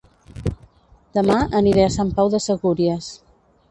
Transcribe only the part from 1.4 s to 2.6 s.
aniré a Sant Pau de